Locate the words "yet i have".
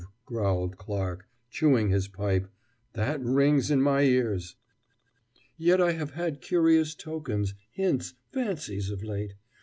5.59-6.13